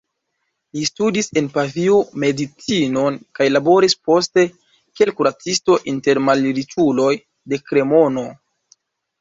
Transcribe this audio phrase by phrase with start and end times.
[0.77, 7.11] Li studis en Pavio medicinon kaj laboris poste kiel kuracisto inter malriĉuloj
[7.53, 8.27] de Kremono.